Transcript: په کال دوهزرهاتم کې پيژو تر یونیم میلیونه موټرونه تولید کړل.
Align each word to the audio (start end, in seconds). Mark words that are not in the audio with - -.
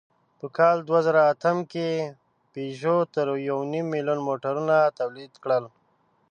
په 0.39 0.45
کال 0.57 0.77
دوهزرهاتم 0.87 1.57
کې 1.71 1.87
پيژو 2.53 2.97
تر 3.13 3.27
یونیم 3.49 3.85
میلیونه 3.93 4.21
موټرونه 4.29 4.75
تولید 4.99 5.33
کړل. 5.43 5.65